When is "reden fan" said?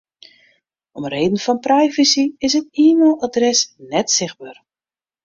1.13-1.59